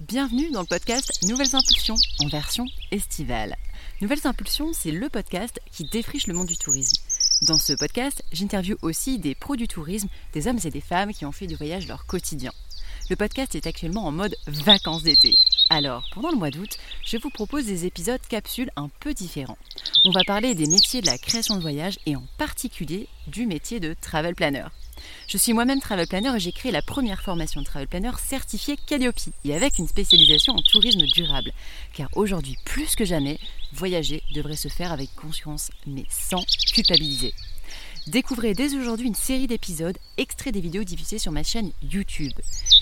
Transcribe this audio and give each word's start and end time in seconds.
Bienvenue 0.00 0.52
dans 0.52 0.60
le 0.60 0.66
podcast 0.66 1.24
Nouvelles 1.24 1.56
Impulsions 1.56 1.96
en 2.20 2.28
version 2.28 2.64
estivale. 2.92 3.56
Nouvelles 4.00 4.28
Impulsions, 4.28 4.72
c'est 4.72 4.92
le 4.92 5.08
podcast 5.08 5.60
qui 5.72 5.88
défriche 5.88 6.28
le 6.28 6.34
monde 6.34 6.46
du 6.46 6.56
tourisme. 6.56 7.02
Dans 7.48 7.58
ce 7.58 7.72
podcast, 7.72 8.22
j'interviewe 8.30 8.76
aussi 8.82 9.18
des 9.18 9.34
pros 9.34 9.56
du 9.56 9.66
tourisme, 9.66 10.08
des 10.34 10.46
hommes 10.46 10.60
et 10.62 10.70
des 10.70 10.80
femmes 10.80 11.12
qui 11.12 11.26
ont 11.26 11.32
fait 11.32 11.48
du 11.48 11.56
voyage 11.56 11.88
leur 11.88 12.06
quotidien. 12.06 12.52
Le 13.10 13.16
podcast 13.16 13.56
est 13.56 13.66
actuellement 13.66 14.06
en 14.06 14.12
mode 14.12 14.36
vacances 14.46 15.02
d'été. 15.02 15.34
Alors, 15.68 16.08
pendant 16.14 16.30
le 16.30 16.36
mois 16.36 16.50
d'août, 16.50 16.78
je 17.04 17.16
vous 17.16 17.30
propose 17.30 17.66
des 17.66 17.84
épisodes 17.84 18.20
capsules 18.28 18.70
un 18.76 18.90
peu 19.00 19.14
différents. 19.14 19.58
On 20.04 20.12
va 20.12 20.22
parler 20.24 20.54
des 20.54 20.68
métiers 20.68 21.00
de 21.00 21.06
la 21.06 21.18
création 21.18 21.56
de 21.56 21.60
voyage 21.60 21.98
et 22.06 22.14
en 22.14 22.24
particulier 22.38 23.08
du 23.26 23.46
métier 23.46 23.80
de 23.80 23.96
travel 24.00 24.36
planner. 24.36 24.68
Je 25.26 25.38
suis 25.38 25.52
moi-même 25.52 25.80
travel 25.80 26.06
planner 26.06 26.34
et 26.36 26.40
j'ai 26.40 26.52
créé 26.52 26.72
la 26.72 26.82
première 26.82 27.22
formation 27.22 27.60
de 27.60 27.66
travel 27.66 27.88
planner 27.88 28.12
certifiée 28.18 28.76
Calliope 28.86 29.18
et 29.44 29.54
avec 29.54 29.78
une 29.78 29.88
spécialisation 29.88 30.54
en 30.54 30.62
tourisme 30.62 31.04
durable. 31.06 31.52
Car 31.94 32.08
aujourd'hui, 32.14 32.56
plus 32.64 32.96
que 32.96 33.04
jamais, 33.04 33.38
voyager 33.72 34.22
devrait 34.34 34.56
se 34.56 34.68
faire 34.68 34.92
avec 34.92 35.14
conscience 35.14 35.70
mais 35.86 36.04
sans 36.08 36.44
culpabiliser. 36.72 37.34
Découvrez 38.06 38.54
dès 38.54 38.74
aujourd'hui 38.74 39.06
une 39.06 39.14
série 39.14 39.46
d'épisodes 39.46 39.98
extraits 40.16 40.54
des 40.54 40.62
vidéos 40.62 40.84
diffusées 40.84 41.18
sur 41.18 41.30
ma 41.30 41.42
chaîne 41.42 41.72
YouTube. 41.82 42.32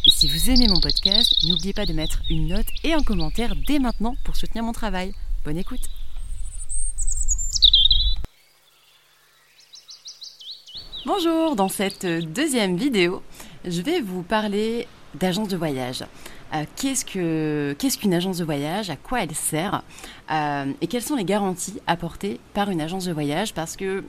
Et 0.05 0.11
si 0.11 0.29
vous 0.29 0.51
aimez 0.51 0.69
mon 0.69 0.81
podcast, 0.81 1.35
n'oubliez 1.49 1.73
pas 1.73 1.87
de 1.87 1.93
mettre 1.93 2.23
une 2.31 2.47
note 2.47 2.67
et 2.85 2.93
un 2.93 3.03
commentaire 3.03 3.57
dès 3.67 3.81
maintenant 3.81 4.15
pour 4.25 4.37
soutenir 4.37 4.63
mon 4.63 4.73
travail. 4.73 5.13
Bonne 5.45 5.59
écoute 5.59 5.89
Bonjour, 11.07 11.55
dans 11.55 11.69
cette 11.69 12.05
deuxième 12.05 12.77
vidéo, 12.77 13.23
je 13.65 13.81
vais 13.81 14.01
vous 14.01 14.25
parler 14.25 14.89
d'agence 15.15 15.47
de 15.47 15.57
voyage. 15.57 16.03
Euh, 16.53 16.65
qu'est-ce, 16.75 17.05
que, 17.05 17.77
qu'est-ce 17.79 17.97
qu'une 17.97 18.13
agence 18.13 18.39
de 18.39 18.45
voyage 18.45 18.91
À 18.91 18.97
quoi 18.97 19.23
elle 19.23 19.33
sert 19.33 19.85
euh, 20.33 20.65
Et 20.81 20.89
quelles 20.89 21.05
sont 21.05 21.15
les 21.15 21.25
garanties 21.25 21.81
apportées 21.87 22.41
par 22.55 22.71
une 22.71 22.81
agence 22.81 23.05
de 23.05 23.13
voyage 23.13 23.55
Parce 23.55 23.77
que 23.77 24.03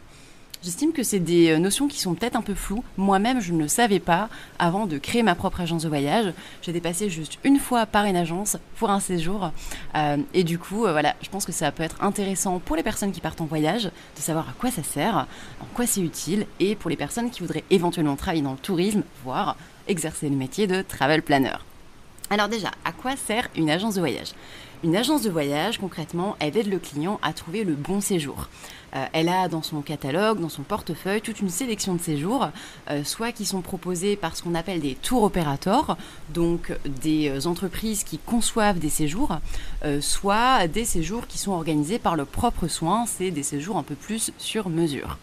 J'estime 0.63 0.91
que 0.91 1.03
c'est 1.03 1.19
des 1.19 1.51
euh, 1.51 1.59
notions 1.59 1.87
qui 1.87 1.99
sont 1.99 2.15
peut-être 2.15 2.35
un 2.35 2.41
peu 2.41 2.55
floues. 2.55 2.83
Moi-même, 2.97 3.39
je 3.39 3.53
ne 3.53 3.59
le 3.59 3.67
savais 3.67 3.99
pas 3.99 4.27
avant 4.57 4.87
de 4.87 4.97
créer 4.97 5.21
ma 5.21 5.35
propre 5.35 5.61
agence 5.61 5.83
de 5.83 5.87
voyage. 5.87 6.33
J'ai 6.63 6.73
passée 6.81 7.09
juste 7.09 7.37
une 7.43 7.59
fois 7.59 7.85
par 7.85 8.05
une 8.05 8.15
agence 8.15 8.57
pour 8.75 8.89
un 8.89 8.99
séjour. 8.99 9.51
Euh, 9.95 10.17
et 10.33 10.43
du 10.43 10.57
coup, 10.57 10.85
euh, 10.85 10.91
voilà, 10.91 11.15
je 11.21 11.29
pense 11.29 11.45
que 11.45 11.51
ça 11.51 11.71
peut 11.71 11.83
être 11.83 12.03
intéressant 12.03 12.59
pour 12.59 12.75
les 12.75 12.83
personnes 12.83 13.11
qui 13.11 13.21
partent 13.21 13.41
en 13.41 13.45
voyage 13.45 13.83
de 13.83 14.21
savoir 14.21 14.49
à 14.49 14.53
quoi 14.53 14.71
ça 14.71 14.83
sert, 14.83 15.27
en 15.61 15.65
quoi 15.75 15.85
c'est 15.85 16.01
utile, 16.01 16.47
et 16.59 16.75
pour 16.75 16.89
les 16.89 16.97
personnes 16.97 17.29
qui 17.29 17.41
voudraient 17.41 17.63
éventuellement 17.69 18.15
travailler 18.15 18.43
dans 18.43 18.53
le 18.53 18.57
tourisme, 18.57 19.03
voire 19.23 19.57
exercer 19.87 20.27
le 20.27 20.35
métier 20.35 20.65
de 20.65 20.81
travel 20.81 21.21
planner. 21.21 21.57
Alors 22.29 22.49
déjà, 22.49 22.71
à 22.83 22.91
quoi 22.91 23.15
sert 23.15 23.47
une 23.55 23.69
agence 23.69 23.95
de 23.95 23.99
voyage? 23.99 24.33
Une 24.83 24.95
agence 24.95 25.23
de 25.23 25.31
voyage, 25.31 25.79
concrètement, 25.79 26.35
elle 26.39 26.55
aide 26.55 26.69
le 26.69 26.77
client 26.77 27.19
à 27.23 27.33
trouver 27.33 27.63
le 27.63 27.73
bon 27.73 27.99
séjour. 27.99 28.47
Euh, 28.95 29.05
elle 29.11 29.27
a 29.27 29.47
dans 29.47 29.63
son 29.63 29.81
catalogue, 29.81 30.39
dans 30.39 30.49
son 30.49 30.61
portefeuille, 30.61 31.21
toute 31.21 31.39
une 31.39 31.49
sélection 31.49 31.95
de 31.95 31.99
séjours, 31.99 32.49
euh, 32.91 33.03
soit 33.03 33.31
qui 33.31 33.43
sont 33.43 33.61
proposés 33.61 34.15
par 34.15 34.37
ce 34.37 34.43
qu'on 34.43 34.53
appelle 34.53 34.79
des 34.79 34.93
tours 34.93 35.23
opérateurs, 35.23 35.97
donc 36.31 36.71
des 37.01 37.27
euh, 37.27 37.47
entreprises 37.47 38.03
qui 38.03 38.19
conçoivent 38.19 38.77
des 38.77 38.89
séjours, 38.89 39.39
soit 39.99 40.67
des 40.67 40.85
séjours 40.85 41.25
qui 41.25 41.39
sont 41.39 41.53
organisés 41.53 41.97
par 41.97 42.15
le 42.15 42.25
propre 42.25 42.67
soin, 42.67 43.05
c'est 43.07 43.31
des 43.31 43.43
séjours 43.43 43.77
un 43.77 43.83
peu 43.83 43.95
plus 43.95 44.31
sur 44.37 44.69
mesure. 44.69 45.17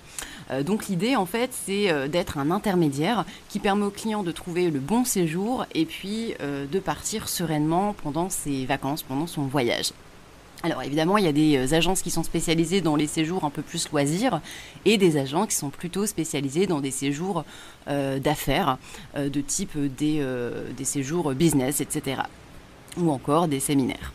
Donc 0.65 0.89
l'idée 0.89 1.17
en 1.17 1.27
fait 1.27 1.51
c'est 1.53 2.09
d'être 2.09 2.39
un 2.39 2.51
intermédiaire 2.51 3.25
qui 3.49 3.59
permet 3.59 3.85
au 3.85 3.91
client 3.91 4.23
de 4.23 4.33
trouver 4.33 4.71
le 4.71 4.81
bon 4.81 5.05
séjour 5.05 5.67
et 5.75 5.85
puis 5.85 6.35
de 6.41 6.79
partir 6.79 7.29
sereinement 7.29 7.95
pendant 8.03 8.29
ses 8.29 8.67
vacances, 8.67 9.03
pendant 9.03 9.27
son 9.27 9.43
voyage. 9.43 9.93
Alors 10.65 10.83
évidemment, 10.83 11.19
il 11.19 11.27
y 11.27 11.29
a 11.29 11.33
des 11.33 11.59
euh, 11.59 11.77
agences 11.77 12.01
qui 12.01 12.11
sont 12.11 12.23
spécialisées 12.23 12.81
dans 12.81 12.97
les 12.97 13.07
séjours 13.07 13.45
un 13.45 13.51
peu 13.51 13.61
plus 13.61 13.87
loisirs 13.91 14.41
et 14.87 14.97
des 14.97 15.19
agents 15.19 15.47
qui 15.47 15.55
sont 15.55 15.69
plutôt 15.69 16.07
spécialisés 16.07 16.67
dans 16.67 16.81
des 16.81 16.91
séjours 16.91 17.45
euh, 17.87 18.19
d'affaires, 18.19 18.79
euh, 19.15 19.29
de 19.29 19.43
type 19.43 19.77
des, 19.77 20.25
séjours 20.85 21.35
business, 21.35 21.83
etc. 21.83 22.23
Ou 22.97 23.11
encore 23.11 23.47
des 23.47 23.61
séminaires. 23.61 24.15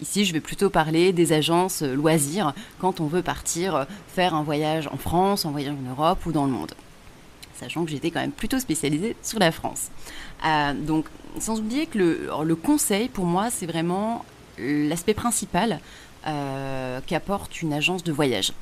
Ici, 0.00 0.24
je 0.24 0.32
vais 0.32 0.40
plutôt 0.40 0.70
parler 0.70 1.12
des 1.12 1.32
agences 1.32 1.82
loisirs 1.82 2.54
quand 2.78 3.00
on 3.00 3.06
veut 3.06 3.22
partir 3.22 3.86
faire 4.08 4.34
un 4.34 4.42
voyage 4.42 4.88
en 4.88 4.96
France, 4.96 5.46
un 5.46 5.50
voyage 5.50 5.74
en 5.74 5.90
Europe 5.90 6.24
ou 6.26 6.32
dans 6.32 6.46
le 6.46 6.52
monde. 6.52 6.72
Sachant 7.54 7.84
que 7.84 7.90
j'étais 7.90 8.10
quand 8.10 8.20
même 8.20 8.32
plutôt 8.32 8.58
spécialisée 8.58 9.16
sur 9.22 9.38
la 9.38 9.52
France. 9.52 9.90
donc, 10.86 11.06
sans 11.38 11.60
oublier 11.60 11.86
que 11.86 11.98
le, 11.98 12.56
conseil, 12.56 13.08
pour 13.08 13.26
moi, 13.26 13.50
c'est 13.50 13.66
vraiment 13.66 14.24
l'aspect 14.58 15.14
principal 15.14 15.80
euh, 16.26 17.00
qu'apporte 17.06 17.62
une 17.62 17.72
agence 17.72 18.04
de 18.04 18.12
voyage. 18.12 18.52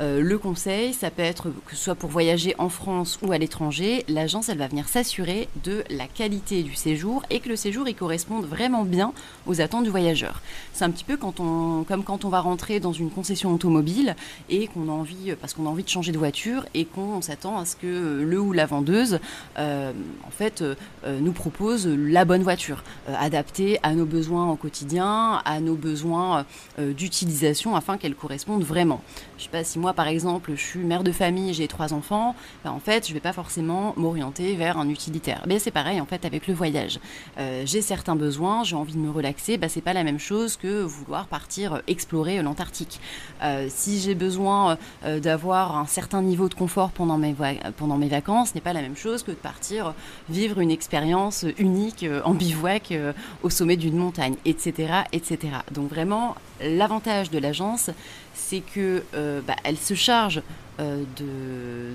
Euh, 0.00 0.20
le 0.20 0.38
conseil, 0.38 0.92
ça 0.92 1.10
peut 1.10 1.22
être 1.22 1.50
que 1.66 1.76
ce 1.76 1.84
soit 1.84 1.94
pour 1.94 2.10
voyager 2.10 2.54
en 2.58 2.68
France 2.68 3.18
ou 3.22 3.30
à 3.30 3.38
l'étranger, 3.38 4.04
l'agence 4.08 4.48
elle 4.48 4.58
va 4.58 4.66
venir 4.66 4.88
s'assurer 4.88 5.48
de 5.62 5.84
la 5.88 6.06
qualité 6.06 6.62
du 6.64 6.74
séjour 6.74 7.22
et 7.30 7.38
que 7.38 7.48
le 7.48 7.54
séjour 7.54 7.86
il 7.86 7.94
corresponde 7.94 8.44
vraiment 8.44 8.84
bien 8.84 9.12
aux 9.46 9.60
attentes 9.60 9.84
du 9.84 9.90
voyageur. 9.90 10.42
C'est 10.72 10.84
un 10.84 10.90
petit 10.90 11.04
peu 11.04 11.16
quand 11.16 11.38
on, 11.38 11.84
comme 11.84 12.02
quand 12.02 12.24
on 12.24 12.28
va 12.28 12.40
rentrer 12.40 12.80
dans 12.80 12.92
une 12.92 13.10
concession 13.10 13.54
automobile 13.54 14.16
et 14.50 14.66
qu'on 14.66 14.88
a 14.88 14.92
envie, 14.92 15.34
parce 15.40 15.54
qu'on 15.54 15.66
a 15.66 15.70
envie 15.70 15.84
de 15.84 15.88
changer 15.88 16.10
de 16.10 16.18
voiture 16.18 16.66
et 16.74 16.86
qu'on 16.86 17.22
s'attend 17.22 17.58
à 17.58 17.64
ce 17.64 17.76
que 17.76 18.22
le 18.22 18.40
ou 18.40 18.52
la 18.52 18.66
vendeuse, 18.66 19.20
euh, 19.58 19.92
en 20.26 20.30
fait, 20.30 20.62
euh, 20.62 20.74
nous 21.20 21.32
propose 21.32 21.86
la 21.86 22.24
bonne 22.24 22.42
voiture, 22.42 22.82
adaptée 23.06 23.78
à 23.82 23.94
nos 23.94 24.06
besoins 24.06 24.50
au 24.50 24.56
quotidien, 24.56 25.40
à 25.44 25.60
nos 25.60 25.74
besoins 25.74 26.46
d'utilisation 26.78 27.76
afin 27.76 27.96
qu'elle 27.98 28.14
corresponde 28.14 28.64
vraiment. 28.64 29.02
Je 29.38 29.44
sais 29.44 29.50
pas 29.50 29.64
si 29.64 29.78
moi, 29.84 29.92
par 29.92 30.08
exemple, 30.08 30.52
je 30.56 30.62
suis 30.62 30.80
mère 30.80 31.04
de 31.04 31.12
famille, 31.12 31.52
j'ai 31.52 31.68
trois 31.68 31.92
enfants, 31.92 32.34
ben, 32.64 32.70
en 32.70 32.80
fait, 32.80 33.06
je 33.06 33.12
vais 33.12 33.20
pas 33.20 33.34
forcément 33.34 33.92
m'orienter 33.98 34.54
vers 34.54 34.78
un 34.78 34.88
utilitaire. 34.88 35.42
Mais 35.46 35.58
c'est 35.58 35.70
pareil, 35.70 36.00
en 36.00 36.06
fait, 36.06 36.24
avec 36.24 36.46
le 36.46 36.54
voyage. 36.54 37.00
Euh, 37.36 37.64
j'ai 37.66 37.82
certains 37.82 38.16
besoins, 38.16 38.64
j'ai 38.64 38.76
envie 38.76 38.94
de 38.94 38.98
me 38.98 39.10
relaxer, 39.10 39.58
ben, 39.58 39.68
c'est 39.68 39.82
pas 39.82 39.92
la 39.92 40.02
même 40.02 40.18
chose 40.18 40.56
que 40.56 40.80
vouloir 40.80 41.26
partir 41.26 41.82
explorer 41.86 42.40
l'Antarctique. 42.40 42.98
Euh, 43.42 43.66
si 43.68 44.00
j'ai 44.00 44.14
besoin 44.14 44.78
euh, 45.04 45.20
d'avoir 45.20 45.76
un 45.76 45.86
certain 45.86 46.22
niveau 46.22 46.48
de 46.48 46.54
confort 46.54 46.90
pendant 46.90 47.18
mes, 47.18 47.34
vacances, 47.34 48.48
ce 48.48 48.54
n'est 48.54 48.62
pas 48.62 48.72
la 48.72 48.80
même 48.80 48.96
chose 48.96 49.22
que 49.22 49.32
de 49.32 49.36
partir 49.36 49.92
vivre 50.30 50.60
une 50.60 50.70
expérience 50.70 51.44
unique 51.58 52.06
en 52.24 52.32
bivouac 52.32 52.94
au 53.42 53.50
sommet 53.50 53.76
d'une 53.76 53.98
montagne, 53.98 54.36
etc., 54.46 55.02
etc. 55.12 55.38
Donc 55.72 55.90
vraiment, 55.90 56.36
l'avantage 56.64 57.30
de 57.30 57.38
l'agence, 57.38 57.90
c'est 58.34 58.60
que 58.60 59.04
euh, 59.14 59.40
bah, 59.46 59.56
elle 59.64 59.76
se 59.76 59.94
charge 59.94 60.42
euh, 60.80 61.04
de, 61.16 61.94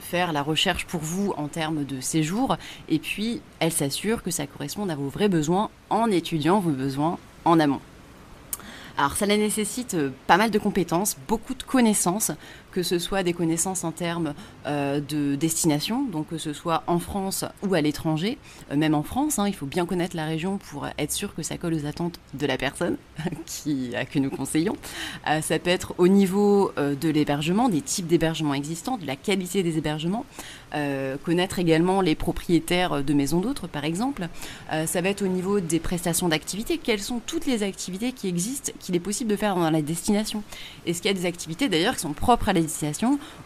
faire 0.00 0.32
la 0.32 0.42
recherche 0.42 0.84
pour 0.86 1.00
vous 1.00 1.32
en 1.36 1.48
termes 1.48 1.84
de 1.84 2.00
séjour, 2.00 2.56
et 2.88 2.98
puis 2.98 3.40
elle 3.58 3.72
s'assure 3.72 4.22
que 4.22 4.30
ça 4.30 4.46
corresponde 4.46 4.90
à 4.90 4.94
vos 4.94 5.08
vrais 5.08 5.28
besoins 5.28 5.70
en 5.88 6.10
étudiant 6.10 6.60
vos 6.60 6.70
besoins 6.70 7.18
en 7.44 7.58
amont. 7.58 7.80
Alors 8.96 9.16
ça 9.16 9.26
nécessite 9.26 9.94
euh, 9.94 10.10
pas 10.26 10.36
mal 10.36 10.50
de 10.50 10.58
compétences, 10.58 11.16
beaucoup 11.26 11.54
de 11.54 11.62
connaissances, 11.62 12.30
que 12.74 12.82
ce 12.82 12.98
soit 12.98 13.22
des 13.22 13.32
connaissances 13.32 13.84
en 13.84 13.92
termes 13.92 14.34
euh, 14.66 15.00
de 15.00 15.36
destination, 15.36 16.04
donc 16.04 16.28
que 16.28 16.38
ce 16.38 16.52
soit 16.52 16.82
en 16.88 16.98
France 16.98 17.44
ou 17.62 17.74
à 17.74 17.80
l'étranger, 17.80 18.36
euh, 18.72 18.76
même 18.76 18.94
en 18.94 19.04
France, 19.04 19.38
hein, 19.38 19.46
il 19.46 19.54
faut 19.54 19.64
bien 19.64 19.86
connaître 19.86 20.16
la 20.16 20.26
région 20.26 20.58
pour 20.58 20.88
être 20.98 21.12
sûr 21.12 21.34
que 21.36 21.42
ça 21.44 21.56
colle 21.56 21.74
aux 21.74 21.86
attentes 21.86 22.18
de 22.34 22.46
la 22.46 22.58
personne 22.58 22.96
à 23.94 24.04
que 24.04 24.18
nous 24.18 24.30
conseillons. 24.30 24.76
Euh, 25.30 25.40
ça 25.40 25.58
peut 25.60 25.70
être 25.70 25.94
au 25.98 26.08
niveau 26.08 26.72
de 26.76 27.08
l'hébergement, 27.08 27.68
des 27.68 27.80
types 27.80 28.08
d'hébergements 28.08 28.54
existants, 28.54 28.96
de 28.96 29.06
la 29.06 29.14
qualité 29.14 29.62
des 29.62 29.78
hébergements, 29.78 30.26
connaître 31.24 31.60
également 31.60 32.00
les 32.00 32.16
propriétaires 32.16 33.04
de 33.04 33.14
maisons 33.14 33.40
d'autres, 33.40 33.68
par 33.68 33.84
exemple. 33.84 34.28
ça 34.86 35.00
va 35.00 35.08
être 35.08 35.22
au 35.22 35.28
niveau 35.28 35.60
des 35.60 35.78
prestations 35.78 36.28
d'activités, 36.28 36.78
quelles 36.78 37.00
sont 37.00 37.20
toutes 37.24 37.46
les 37.46 37.62
activités 37.62 38.10
qui 38.10 38.26
existent, 38.26 38.72
qu'il 38.80 38.96
est 38.96 39.00
possible 39.00 39.30
de 39.30 39.36
faire 39.36 39.54
dans 39.54 39.70
la 39.70 39.82
destination? 39.82 40.42
Est-ce 40.86 41.00
qu'il 41.00 41.12
y 41.12 41.14
a 41.14 41.18
des 41.18 41.26
activités 41.26 41.68
d'ailleurs 41.68 41.94
qui 41.94 42.00
sont 42.00 42.12
propres 42.12 42.48
à 42.48 42.52
la 42.52 42.63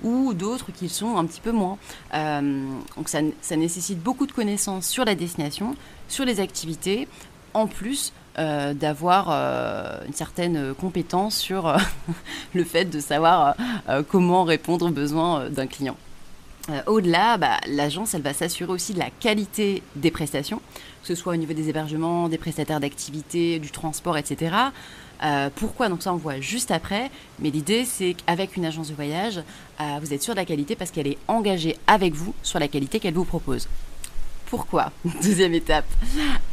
ou 0.02 0.34
d'autres 0.34 0.72
qui 0.72 0.88
sont 0.88 1.16
un 1.16 1.26
petit 1.26 1.40
peu 1.40 1.52
moins. 1.52 1.78
Euh, 2.14 2.66
donc 2.96 3.08
ça, 3.08 3.56
nécessite 3.56 4.02
beaucoup 4.02 4.26
de 4.26 4.32
connaissances 4.32 4.86
sur 4.86 5.04
la 5.04 5.14
destination, 5.14 5.74
sur 6.08 6.24
les 6.24 6.40
activités, 6.40 7.08
en 7.54 7.66
plus 7.66 8.12
euh, 8.38 8.74
d'avoir 8.74 9.28
euh, 9.30 10.04
une 10.06 10.12
certaine 10.12 10.74
compétence 10.74 11.36
sur 11.36 11.76
le 12.54 12.64
fait 12.64 12.84
de 12.86 13.00
savoir 13.00 13.56
comment 14.08 14.44
répondre 14.44 14.86
aux 14.86 14.92
besoins 14.92 15.48
d'un 15.50 15.66
client. 15.66 15.96
Au-delà, 16.86 17.38
bah, 17.38 17.56
l'agence, 17.66 18.14
elle 18.14 18.22
va 18.22 18.34
s'assurer 18.34 18.70
aussi 18.70 18.92
de 18.92 18.98
la 18.98 19.10
qualité 19.10 19.82
des 19.96 20.10
prestations, 20.10 20.58
que 21.02 21.08
ce 21.08 21.14
soit 21.14 21.32
au 21.32 21.36
niveau 21.36 21.54
des 21.54 21.68
hébergements, 21.68 22.28
des 22.28 22.38
prestataires 22.38 22.80
d'activités, 22.80 23.58
du 23.58 23.70
transport, 23.70 24.18
etc. 24.18 24.54
Euh, 25.22 25.50
pourquoi 25.54 25.88
Donc 25.88 26.02
ça, 26.02 26.12
on 26.12 26.16
voit 26.16 26.40
juste 26.40 26.70
après. 26.70 27.10
Mais 27.38 27.50
l'idée, 27.50 27.84
c'est 27.84 28.14
qu'avec 28.14 28.56
une 28.56 28.64
agence 28.64 28.88
de 28.88 28.94
voyage, 28.94 29.40
euh, 29.80 29.84
vous 30.00 30.12
êtes 30.12 30.22
sûr 30.22 30.34
de 30.34 30.38
la 30.38 30.44
qualité 30.44 30.76
parce 30.76 30.90
qu'elle 30.90 31.06
est 31.06 31.18
engagée 31.26 31.76
avec 31.86 32.14
vous 32.14 32.34
sur 32.42 32.58
la 32.58 32.68
qualité 32.68 33.00
qu'elle 33.00 33.14
vous 33.14 33.24
propose. 33.24 33.68
Pourquoi 34.46 34.92
Deuxième 35.22 35.54
étape. 35.54 35.86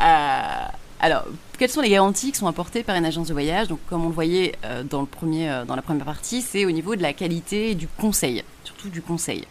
Euh, 0.02 0.68
Alors, 1.00 1.26
quelles 1.58 1.70
sont 1.70 1.82
les 1.82 1.90
garanties 1.90 2.32
qui 2.32 2.40
sont 2.40 2.48
apportées 2.48 2.84
par 2.84 2.96
une 2.96 3.06
agence 3.06 3.28
de 3.28 3.34
voyage 3.34 3.68
Donc, 3.68 3.80
comme 3.88 4.04
on 4.06 4.10
le 4.10 4.14
voyait 4.14 4.56
dans, 4.90 5.08
dans 5.66 5.76
la 5.76 5.82
première 5.82 6.06
partie, 6.06 6.42
c'est 6.42 6.66
au 6.66 6.72
niveau 6.72 6.96
de 6.96 7.02
la 7.02 7.14
qualité 7.14 7.72
et 7.72 7.76
du 7.76 7.88
conseil, 7.88 8.44
surtout 8.64 8.90
du 8.90 9.02
conseil. 9.02 9.46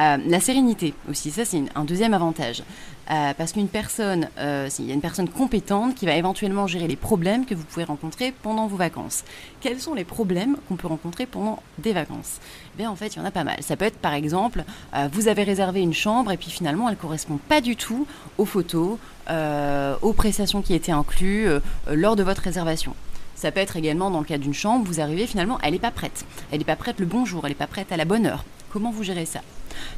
Euh, 0.00 0.16
la 0.26 0.40
sérénité 0.40 0.94
aussi, 1.10 1.30
ça 1.30 1.44
c'est 1.44 1.62
un 1.74 1.84
deuxième 1.84 2.14
avantage. 2.14 2.62
Euh, 3.10 3.34
parce 3.36 3.52
qu'une 3.52 3.68
personne, 3.68 4.28
euh, 4.38 4.68
y 4.78 4.90
a 4.90 4.94
une 4.94 5.00
personne 5.00 5.28
compétente 5.28 5.96
qui 5.96 6.06
va 6.06 6.14
éventuellement 6.14 6.68
gérer 6.68 6.86
les 6.86 6.96
problèmes 6.96 7.44
que 7.44 7.56
vous 7.56 7.64
pouvez 7.64 7.84
rencontrer 7.84 8.32
pendant 8.42 8.68
vos 8.68 8.76
vacances. 8.76 9.24
Quels 9.60 9.80
sont 9.80 9.94
les 9.94 10.04
problèmes 10.04 10.56
qu'on 10.68 10.76
peut 10.76 10.86
rencontrer 10.86 11.26
pendant 11.26 11.60
des 11.78 11.92
vacances? 11.92 12.38
Eh 12.74 12.78
Bien, 12.78 12.90
en 12.90 12.94
fait, 12.94 13.08
il 13.08 13.18
y 13.18 13.20
en 13.20 13.24
a 13.24 13.32
pas 13.32 13.42
mal. 13.42 13.56
Ça 13.62 13.76
peut 13.76 13.84
être 13.84 13.98
par 13.98 14.14
exemple, 14.14 14.64
vous 15.12 15.26
avez 15.26 15.42
réservé 15.42 15.80
une 15.80 15.92
chambre 15.92 16.30
et 16.30 16.36
puis 16.36 16.50
finalement, 16.50 16.88
elle 16.88 16.94
ne 16.94 17.00
correspond 17.00 17.38
pas 17.48 17.60
du 17.60 17.74
tout 17.74 18.06
aux 18.38 18.44
photos, 18.44 18.96
aux 19.28 20.12
prestations 20.12 20.62
qui 20.62 20.74
étaient 20.74 20.92
incluses 20.92 21.60
lors 21.90 22.14
de 22.14 22.22
votre 22.22 22.42
réservation. 22.42 22.94
Ça 23.34 23.50
peut 23.50 23.60
être 23.60 23.76
également 23.76 24.10
dans 24.10 24.20
le 24.20 24.24
cas 24.24 24.38
d'une 24.38 24.54
chambre, 24.54 24.84
vous 24.86 25.00
arrivez 25.00 25.26
finalement, 25.26 25.58
elle 25.62 25.72
n'est 25.72 25.78
pas 25.80 25.90
prête. 25.90 26.24
Elle 26.52 26.58
n'est 26.58 26.64
pas 26.64 26.76
prête 26.76 27.00
le 27.00 27.06
bonjour, 27.06 27.44
elle 27.44 27.50
n'est 27.50 27.56
pas 27.56 27.66
prête 27.66 27.90
à 27.90 27.96
la 27.96 28.04
bonne 28.04 28.26
heure. 28.26 28.44
Comment 28.70 28.92
vous 28.92 29.02
gérez 29.02 29.26
ça? 29.26 29.40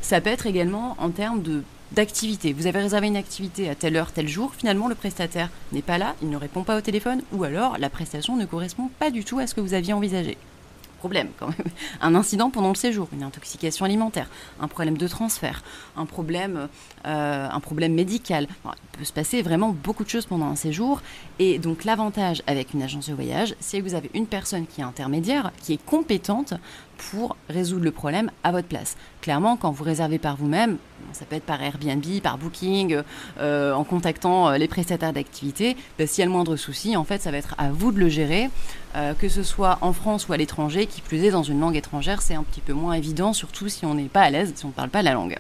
Ça 0.00 0.20
peut 0.20 0.30
être 0.30 0.46
également 0.46 0.96
en 0.98 1.10
termes 1.10 1.42
d'activité. 1.92 2.52
Vous 2.52 2.66
avez 2.66 2.80
réservé 2.80 3.06
une 3.06 3.16
activité 3.16 3.68
à 3.68 3.74
telle 3.74 3.96
heure, 3.96 4.12
tel 4.12 4.28
jour, 4.28 4.52
finalement 4.56 4.88
le 4.88 4.94
prestataire 4.94 5.50
n'est 5.72 5.82
pas 5.82 5.98
là, 5.98 6.14
il 6.22 6.30
ne 6.30 6.36
répond 6.36 6.62
pas 6.62 6.76
au 6.76 6.80
téléphone, 6.80 7.22
ou 7.32 7.44
alors 7.44 7.78
la 7.78 7.90
prestation 7.90 8.36
ne 8.36 8.46
correspond 8.46 8.90
pas 8.98 9.10
du 9.10 9.24
tout 9.24 9.38
à 9.38 9.46
ce 9.46 9.54
que 9.54 9.60
vous 9.60 9.74
aviez 9.74 9.92
envisagé 9.92 10.38
Un 12.00 12.14
incident 12.14 12.50
pendant 12.50 12.68
le 12.68 12.74
séjour, 12.74 13.08
une 13.12 13.22
intoxication 13.22 13.84
alimentaire, 13.84 14.28
un 14.60 14.68
problème 14.68 14.96
de 14.96 15.08
transfert, 15.08 15.62
un 15.96 16.06
problème, 16.06 16.68
euh, 17.06 17.48
un 17.50 17.60
problème 17.60 17.94
médical. 17.94 18.46
il 18.64 18.98
peut 18.98 19.04
se 19.04 19.12
passer 19.12 19.42
vraiment 19.42 19.70
beaucoup 19.70 20.04
de 20.04 20.08
choses 20.08 20.26
pendant 20.26 20.46
un 20.46 20.56
séjour. 20.56 21.00
Et 21.38 21.58
donc 21.58 21.84
l'avantage 21.84 22.42
avec 22.46 22.74
une 22.74 22.82
agence 22.82 23.08
de 23.08 23.14
voyage, 23.14 23.54
c'est 23.60 23.80
que 23.80 23.84
vous 23.84 23.94
avez 23.94 24.10
une 24.14 24.26
personne 24.26 24.66
qui 24.66 24.80
est 24.80 24.84
intermédiaire, 24.84 25.52
qui 25.62 25.74
est 25.74 25.84
compétente 25.84 26.54
pour 27.10 27.36
résoudre 27.48 27.84
le 27.84 27.90
problème 27.90 28.30
à 28.44 28.52
votre 28.52 28.68
place. 28.68 28.96
Clairement, 29.20 29.56
quand 29.56 29.70
vous 29.70 29.84
réservez 29.84 30.18
par 30.18 30.36
vous-même, 30.36 30.78
ça 31.12 31.24
peut 31.24 31.36
être 31.36 31.44
par 31.44 31.62
Airbnb, 31.62 32.04
par 32.22 32.38
Booking, 32.38 33.02
euh, 33.38 33.72
en 33.72 33.84
contactant 33.84 34.48
euh, 34.48 34.56
les 34.56 34.68
prestataires 34.68 35.12
d'activité, 35.12 35.76
ben, 35.98 36.06
s'il 36.06 36.20
y 36.20 36.22
a 36.22 36.26
le 36.26 36.32
moindre 36.32 36.56
souci, 36.56 36.96
en 36.96 37.04
fait, 37.04 37.22
ça 37.22 37.30
va 37.30 37.38
être 37.38 37.54
à 37.58 37.70
vous 37.70 37.92
de 37.92 37.98
le 37.98 38.08
gérer, 38.08 38.50
euh, 38.96 39.14
que 39.14 39.28
ce 39.28 39.42
soit 39.42 39.78
en 39.80 39.92
France 39.92 40.28
ou 40.28 40.32
à 40.32 40.36
l'étranger, 40.36 40.86
qui 40.86 41.00
plus 41.00 41.24
est 41.24 41.30
dans 41.30 41.42
une 41.42 41.60
langue 41.60 41.76
étrangère, 41.76 42.22
c'est 42.22 42.34
un 42.34 42.42
petit 42.42 42.60
peu 42.60 42.72
moins 42.72 42.94
évident, 42.94 43.32
surtout 43.32 43.68
si 43.68 43.86
on 43.86 43.94
n'est 43.94 44.04
pas 44.04 44.22
à 44.22 44.30
l'aise, 44.30 44.52
si 44.54 44.64
on 44.64 44.68
ne 44.68 44.72
parle 44.72 44.90
pas 44.90 45.02
la 45.02 45.12
langue. 45.12 45.36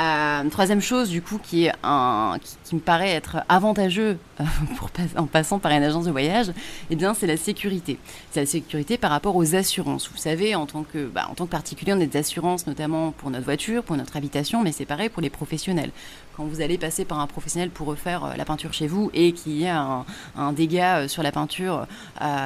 Euh, 0.00 0.48
troisième 0.48 0.80
chose, 0.80 1.10
du 1.10 1.20
coup, 1.20 1.38
qui, 1.42 1.68
me 1.68 2.78
paraît 2.78 3.10
être 3.10 3.38
avantageux 3.48 4.18
euh, 4.40 4.44
pour, 4.78 4.90
en 5.16 5.26
passant 5.26 5.58
par 5.58 5.72
une 5.72 5.82
agence 5.82 6.06
de 6.06 6.10
voyage, 6.10 6.52
eh 6.88 6.96
bien, 6.96 7.12
c'est 7.12 7.26
la 7.26 7.36
sécurité. 7.36 7.98
C'est 8.30 8.40
la 8.40 8.46
sécurité 8.46 8.96
par 8.96 9.10
rapport 9.10 9.36
aux 9.36 9.54
assurances. 9.54 10.08
Vous 10.10 10.16
savez, 10.16 10.54
en 10.54 10.64
tant 10.64 10.84
que, 10.84 11.06
bah, 11.06 11.26
en 11.30 11.34
tant 11.34 11.44
que 11.44 11.50
particulier, 11.50 11.92
on 11.92 12.00
a 12.00 12.06
des 12.06 12.18
assurances, 12.18 12.66
notamment 12.66 13.10
pour 13.12 13.30
notre 13.30 13.44
voiture, 13.44 13.82
pour 13.82 13.96
notre 13.96 14.16
habitation, 14.16 14.62
mais 14.62 14.72
c'est 14.72 14.86
pareil 14.86 15.10
pour 15.10 15.20
les 15.20 15.28
professionnels. 15.28 15.90
Quand 16.36 16.44
vous 16.44 16.62
allez 16.62 16.78
passer 16.78 17.04
par 17.04 17.20
un 17.20 17.26
professionnel 17.26 17.68
pour 17.68 17.86
refaire 17.86 18.24
euh, 18.24 18.34
la 18.36 18.46
peinture 18.46 18.72
chez 18.72 18.86
vous 18.86 19.10
et 19.12 19.32
qu'il 19.32 19.58
y 19.58 19.66
a 19.66 20.04
un, 20.36 20.52
dégât 20.52 21.08
sur 21.08 21.22
la 21.22 21.32
peinture, 21.32 21.86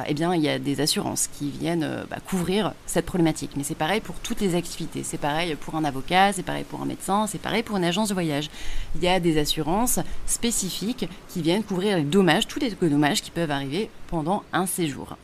eh 0.07 0.13
bien, 0.13 0.35
il 0.35 0.41
y 0.41 0.49
a 0.49 0.59
des 0.59 0.81
assurances 0.81 1.27
qui 1.27 1.49
viennent 1.49 2.05
bah, 2.09 2.17
couvrir 2.25 2.73
cette 2.85 3.05
problématique. 3.05 3.51
Mais 3.55 3.63
c'est 3.63 3.75
pareil 3.75 4.01
pour 4.01 4.15
toutes 4.15 4.41
les 4.41 4.55
activités. 4.55 5.03
C'est 5.03 5.17
pareil 5.17 5.55
pour 5.55 5.75
un 5.75 5.83
avocat, 5.83 6.33
c'est 6.33 6.43
pareil 6.43 6.65
pour 6.65 6.81
un 6.81 6.85
médecin, 6.85 7.27
c'est 7.27 7.41
pareil 7.45 7.61
pour 7.61 7.77
une 7.77 7.83
agence 7.83 8.09
de 8.09 8.15
voyage. 8.15 8.49
Il 8.95 9.03
y 9.03 9.07
a 9.07 9.19
des 9.19 9.37
assurances 9.37 9.99
spécifiques 10.25 11.07
qui 11.29 11.43
viennent 11.43 11.63
couvrir 11.63 11.97
les 11.97 12.03
dommages, 12.03 12.47
tous 12.47 12.59
les 12.59 12.71
dommages 12.71 13.21
qui 13.21 13.29
peuvent 13.29 13.51
arriver 13.51 13.91
pendant 14.07 14.41
un 14.51 14.65
séjour. 14.65 15.15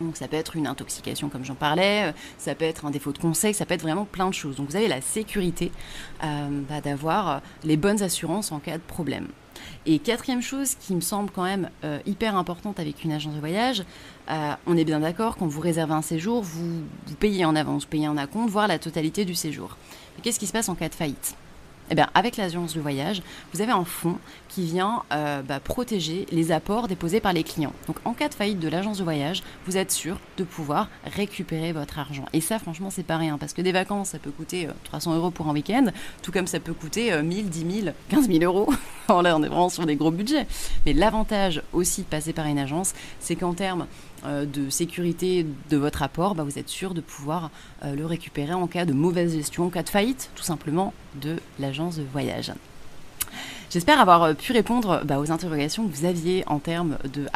Donc 0.00 0.16
ça 0.16 0.26
peut 0.26 0.36
être 0.36 0.56
une 0.56 0.66
intoxication 0.66 1.28
comme 1.28 1.44
j'en 1.44 1.54
parlais, 1.54 2.12
ça 2.38 2.56
peut 2.56 2.64
être 2.64 2.86
un 2.86 2.90
défaut 2.90 3.12
de 3.12 3.18
conseil, 3.18 3.54
ça 3.54 3.66
peut 3.66 3.74
être 3.74 3.82
vraiment 3.82 4.04
plein 4.04 4.28
de 4.28 4.34
choses. 4.34 4.56
Donc 4.56 4.68
vous 4.68 4.74
avez 4.74 4.88
la 4.88 5.00
sécurité 5.00 5.70
euh, 6.24 6.48
bah, 6.68 6.80
d'avoir 6.80 7.40
les 7.62 7.76
bonnes 7.76 8.02
assurances 8.02 8.50
en 8.50 8.58
cas 8.58 8.78
de 8.78 8.82
problème. 8.82 9.28
Et 9.86 10.00
quatrième 10.00 10.42
chose 10.42 10.74
qui 10.74 10.92
me 10.92 11.00
semble 11.00 11.30
quand 11.30 11.44
même 11.44 11.70
euh, 11.84 12.00
hyper 12.04 12.36
importante 12.36 12.80
avec 12.80 13.04
une 13.04 13.12
agence 13.12 13.34
de 13.34 13.38
voyage, 13.38 13.84
euh, 14.28 14.54
on 14.66 14.76
est 14.76 14.84
bien 14.84 14.98
d'accord, 14.98 15.36
quand 15.36 15.46
vous 15.46 15.60
réservez 15.60 15.94
un 15.94 16.02
séjour, 16.02 16.42
vous, 16.42 16.82
payez 17.20 17.44
en 17.44 17.54
avance, 17.54 17.84
vous 17.84 17.90
payez 17.90 18.08
en 18.08 18.16
acompte, 18.16 18.50
voire 18.50 18.66
la 18.66 18.80
totalité 18.80 19.24
du 19.24 19.36
séjour. 19.36 19.76
Qu'est-ce 20.22 20.40
qui 20.40 20.48
se 20.48 20.52
passe 20.52 20.68
en 20.68 20.74
cas 20.74 20.88
de 20.88 20.94
faillite? 20.94 21.36
Eh 21.90 21.94
bien, 21.94 22.08
avec 22.14 22.36
l'agence 22.36 22.74
de 22.74 22.80
voyage, 22.80 23.22
vous 23.52 23.60
avez 23.60 23.72
un 23.72 23.84
fonds 23.84 24.18
qui 24.48 24.64
vient 24.64 25.02
euh, 25.12 25.42
bah, 25.42 25.60
protéger 25.60 26.26
les 26.30 26.52
apports 26.52 26.88
déposés 26.88 27.20
par 27.20 27.32
les 27.32 27.42
clients. 27.42 27.72
Donc, 27.86 27.96
en 28.04 28.14
cas 28.14 28.28
de 28.28 28.34
faillite 28.34 28.58
de 28.58 28.68
l'agence 28.68 28.98
de 28.98 29.04
voyage, 29.04 29.42
vous 29.66 29.76
êtes 29.76 29.90
sûr 29.90 30.18
de 30.36 30.44
pouvoir 30.44 30.88
récupérer 31.04 31.72
votre 31.72 31.98
argent. 31.98 32.24
Et 32.32 32.40
ça, 32.40 32.58
franchement, 32.58 32.90
c'est 32.90 33.02
pas 33.02 33.16
rien 33.16 33.36
parce 33.36 33.52
que 33.52 33.62
des 33.62 33.72
vacances, 33.72 34.10
ça 34.10 34.18
peut 34.18 34.30
coûter 34.30 34.68
300 34.84 35.12
euh, 35.12 35.16
euros 35.16 35.30
pour 35.30 35.48
un 35.48 35.52
week-end, 35.52 35.86
tout 36.22 36.32
comme 36.32 36.46
ça 36.46 36.60
peut 36.60 36.74
coûter 36.74 37.20
1000, 37.22 37.48
10 37.48 37.80
000, 37.82 37.94
15 38.08 38.28
000 38.28 38.44
euros. 38.44 38.72
Alors 39.08 39.22
là, 39.22 39.36
on 39.36 39.42
est 39.42 39.48
vraiment 39.48 39.68
sur 39.68 39.84
des 39.84 39.96
gros 39.96 40.10
budgets. 40.10 40.46
Mais 40.86 40.92
l'avantage 40.92 41.62
aussi 41.72 42.02
de 42.02 42.06
passer 42.06 42.32
par 42.32 42.46
une 42.46 42.58
agence, 42.58 42.94
c'est 43.20 43.36
qu'en 43.36 43.52
termes 43.52 43.86
de 44.24 44.70
sécurité 44.70 45.46
de 45.70 45.76
votre 45.76 46.02
apport, 46.02 46.34
bah, 46.34 46.44
vous 46.44 46.58
êtes 46.58 46.68
sûr 46.68 46.94
de 46.94 47.00
pouvoir 47.00 47.50
euh, 47.82 47.94
le 47.94 48.06
récupérer 48.06 48.54
en 48.54 48.66
cas 48.66 48.84
de 48.84 48.92
mauvaise 48.92 49.34
gestion, 49.34 49.66
en 49.66 49.70
cas 49.70 49.82
de 49.82 49.88
faillite 49.88 50.30
tout 50.34 50.42
simplement 50.42 50.94
de 51.20 51.36
l'agence 51.58 51.96
de 51.96 52.04
voyage. 52.12 52.52
J'espère 53.70 54.00
avoir 54.00 54.22
euh, 54.22 54.34
pu 54.34 54.52
répondre 54.52 55.02
bah, 55.04 55.18
aux 55.18 55.30
interrogations 55.30 55.86
que 55.86 55.94
vous 55.94 56.04
aviez 56.04 56.44
en 56.46 56.58
termes 56.58 56.96
de, 57.12 57.26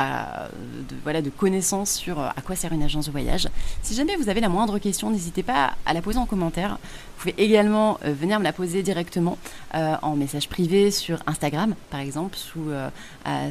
voilà, 1.03 1.23
de 1.23 1.31
connaissances 1.31 1.93
sur 1.93 2.21
euh, 2.21 2.29
à 2.37 2.41
quoi 2.43 2.55
sert 2.55 2.73
une 2.73 2.83
agence 2.83 3.07
de 3.07 3.11
voyage. 3.11 3.49
Si 3.83 3.95
jamais 3.95 4.17
vous 4.17 4.29
avez 4.29 4.41
la 4.41 4.49
moindre 4.49 4.79
question, 4.79 5.11
n'hésitez 5.11 5.43
pas 5.43 5.73
à 5.87 5.95
la 5.95 6.03
poser 6.03 6.19
en 6.19 6.27
commentaire. 6.27 6.79
Vous 7.17 7.23
pouvez 7.23 7.35
également 7.39 7.99
euh, 8.05 8.13
venir 8.13 8.39
me 8.39 8.45
la 8.45 8.53
poser 8.53 8.83
directement 8.83 9.39
en 9.75 10.17
message 10.17 10.49
privé 10.49 10.91
sur 10.91 11.19
Instagram, 11.27 11.75
par 11.91 12.01
exemple, 12.01 12.37
sous, 12.37 12.71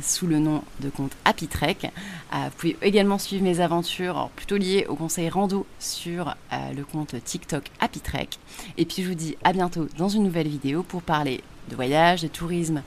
sous 0.02 0.26
le 0.26 0.40
nom 0.40 0.64
de 0.80 0.90
compte 0.90 1.12
Happy 1.26 1.48
vous 1.48 2.52
pouvez 2.58 2.78
également 2.82 3.20
suivre 3.20 3.44
mes 3.44 3.60
aventures, 3.60 4.30
plutôt 4.36 4.58
liées 4.58 4.86
au 4.90 4.96
conseil 4.96 5.30
rando, 5.30 5.66
sur 5.80 6.36
le 6.52 6.84
compte 6.84 7.16
TikTok 7.24 7.70
Happy 7.80 8.00
Trek. 8.00 8.30
Et 8.78 8.86
puis 8.86 9.04
je 9.04 9.10
vous 9.10 9.16
dis 9.16 9.38
à 9.44 9.54
bientôt 9.54 9.88
dans 9.98 10.10
une 10.10 10.24
nouvelle 10.24 10.48
vidéo 10.48 10.82
pour 10.82 11.02
parler 11.04 11.44
de 11.69 11.75
voyage, 11.75 12.22
de 12.22 12.28
tourisme 12.28 12.84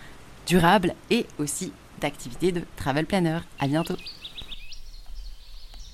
durable 0.46 0.94
et 1.10 1.26
aussi 1.38 1.72
d'activités 2.00 2.52
de 2.52 2.62
travel 2.76 3.06
planner. 3.06 3.40
À 3.58 3.68
bientôt. 3.68 3.96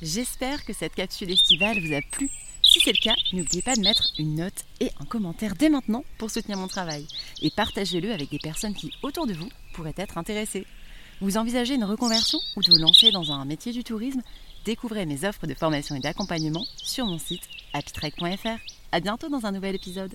J'espère 0.03 0.65
que 0.65 0.73
cette 0.73 0.95
capsule 0.95 1.31
estivale 1.31 1.81
vous 1.81 1.95
a 1.95 2.01
plu. 2.03 2.31
Si 2.63 2.81
c'est 2.81 2.93
le 2.93 3.03
cas, 3.03 3.15
n'oubliez 3.33 3.63
pas 3.63 3.77
de 3.77 3.81
mettre 3.81 4.09
une 4.19 4.35
note 4.37 4.65
et 4.81 4.91
un 5.01 5.05
commentaire 5.05 5.55
dès 5.55 5.69
maintenant 5.69 6.05
pour 6.19 6.31
soutenir 6.31 6.59
mon 6.59 6.69
travail. 6.69 7.07
Et 7.41 7.51
partagez-le 7.51 8.13
avec 8.13 8.31
des 8.31 8.39
personnes 8.39 8.75
qui, 8.75 8.91
autour 9.03 9.27
de 9.27 9.35
vous, 9.35 9.49
pourraient 9.73 9.95
être 9.97 10.19
intéressées. 10.19 10.67
Vous 11.21 11.39
envisagez 11.39 11.75
une 11.75 11.85
reconversion 11.85 12.39
ou 12.57 12.63
de 12.63 12.71
vous 12.71 12.79
lancer 12.79 13.11
dans 13.11 13.33
un 13.33 13.45
métier 13.45 13.73
du 13.73 13.85
tourisme? 13.85 14.21
Découvrez 14.65 15.07
mes 15.07 15.25
offres 15.25 15.47
de 15.47 15.55
formation 15.55 15.95
et 15.95 16.01
d'accompagnement 16.01 16.67
sur 16.77 17.07
mon 17.07 17.19
site 17.19 17.49
happytrek.fr. 17.73 18.59
À 18.93 19.01
bientôt 19.01 19.29
dans 19.29 19.47
un 19.47 19.53
nouvel 19.53 19.77
épisode. 19.77 20.15